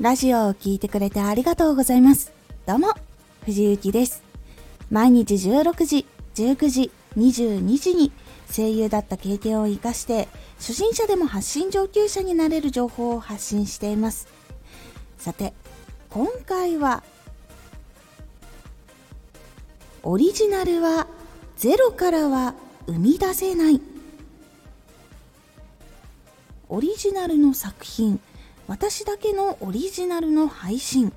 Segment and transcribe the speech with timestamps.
[0.00, 2.32] ラジオを聴いてくれてありがとうございます。
[2.64, 2.94] どうも、
[3.44, 4.22] 藤幸です。
[4.90, 8.10] 毎日16時、19時、22時に
[8.50, 10.26] 声優だった経験を活かして、
[10.56, 14.26] 初心者でも発信上級者になれる情報を発信しています。
[15.18, 15.52] さて、
[16.08, 17.02] 今回は、
[20.02, 21.08] オリジナルは
[21.58, 22.54] ゼロからは
[22.86, 23.82] 生み出せない。
[26.70, 28.18] オリジナルの作品、
[28.70, 31.12] 私だけのオリジナルの配信。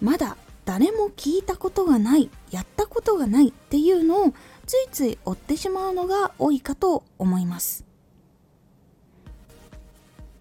[0.00, 4.32] まだ誰も聞いたことがない、やったことがないっていうのを
[4.64, 7.84] ついつい追ってしまうのが多いかと思います。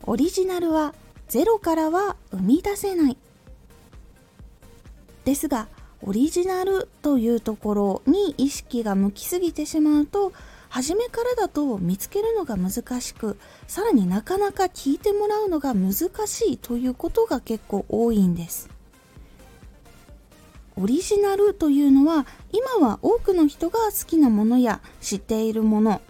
[0.03, 0.95] オリジナルは
[1.27, 3.17] ゼロからは生み出せない。
[5.25, 5.67] ですが、
[6.02, 10.31] オリジナルというところに意識が向きすぎてしまうと、
[10.75, 15.94] 初めからだと見つけるのが難しく、さらになかなか聞いてもらうのが難
[16.27, 18.69] しいということが結構多いんです。
[20.75, 26.02] オリジナルというのは今は多くの人が好きなものや知っているもの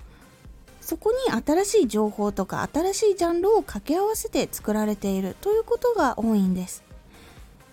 [0.82, 6.84] そこに新しい情報とか新しいジャンルを掛け合わせて作られているということが多いんです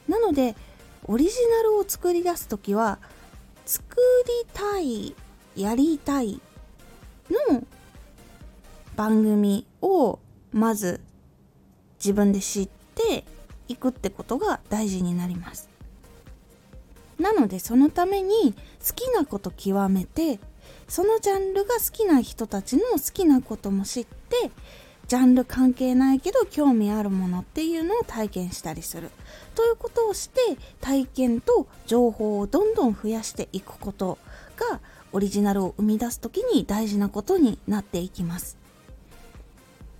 [0.06, 0.54] なので
[1.06, 2.98] オリジナルを作り出す時は
[3.64, 3.96] 作
[4.44, 5.14] りたい
[5.56, 6.42] やりたい
[7.30, 7.64] の
[8.96, 10.18] 番組を
[10.52, 11.00] まず
[11.98, 13.24] 自分で知って
[13.68, 15.68] いくってことが大事になります。
[17.18, 18.54] なのでそのために
[18.86, 20.40] 好きなこと極めて
[20.88, 24.50] そのジャンルが好きな人たちの好きなことも知って
[25.06, 29.10] ジャンル関係ないけど興味あるものっていうのを体験したりする。
[29.54, 30.40] ということをして
[30.80, 34.18] 体験と情報をどんどん増やしていくこと
[34.56, 34.80] が
[35.12, 38.56] オリジナルを生み出す時に大事なことになっていきます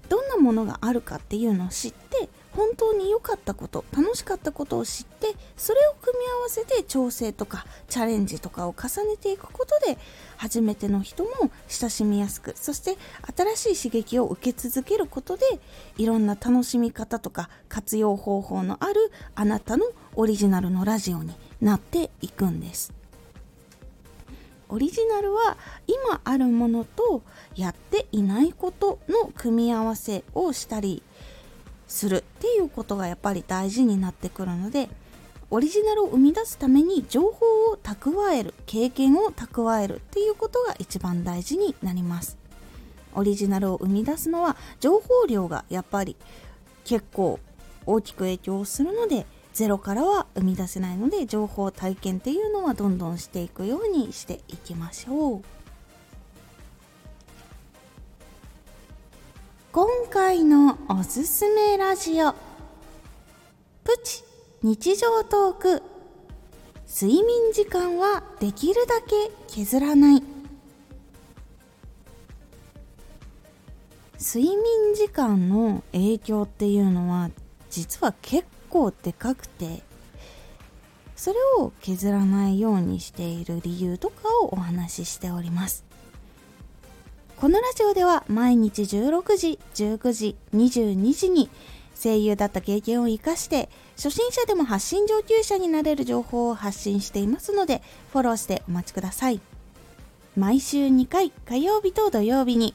[0.09, 9.97] どんなものがあるかっていうのを知って本当に良かったこと楽しかったことを知ってそれを組み合わせて調整とかチャレンジとかを重ねていくことで
[10.37, 11.31] 初めての人も
[11.69, 12.99] 親しみやすくそして
[13.57, 15.45] 新しい刺激を受け続けることで
[15.97, 23.02] いろんな楽しみ方とか活用方法のあるあなたのオリジナルのラジオになっていくんです。
[24.73, 27.23] オリジナルは今あるものと
[27.55, 31.03] やっていないことの組み合わせをしたり
[31.87, 34.89] するっていうことがやっぱり大事になってくるので
[35.51, 42.39] オリジナルを生み出すために情報を蓄える経験を蓄えるっていうことが一番大事になります。
[43.15, 46.17] オリジナルを生み出すのは情報量がやっぱり
[46.85, 47.39] 結構
[47.85, 55.43] 大きく影響するのでゼロからは生み出せないので情報体験っていうのはどんどんしていくようにしていきましょう。
[59.73, 62.33] 今回のおすすめラジオ。
[63.85, 64.23] プチ
[64.63, 65.83] 日常トーク。
[66.87, 70.23] 睡眠時間はできるだけ削らない。
[74.19, 77.31] 睡眠時間の影響っていうのは
[77.73, 79.83] 実は結構でかくて
[81.17, 85.85] それを削らないようにしている理由とかをお話ししております
[87.37, 91.51] このラジオでは毎日16時、19時、22時に
[92.01, 99.41] 声優だった経験を活かして初心者でも発信上級者になれる情報を発信していますのでフォローしてお待ちください。
[100.35, 102.75] 毎週2回火曜日と土曜日に